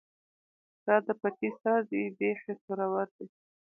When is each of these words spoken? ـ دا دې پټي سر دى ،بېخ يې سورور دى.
ـ 0.43 0.83
دا 0.85 0.95
دې 1.05 1.13
پټي 1.21 1.49
سر 1.61 1.79
دى 1.91 2.03
،بېخ 2.17 2.39
يې 2.47 2.53
سورور 2.63 3.07
دى. 3.15 3.25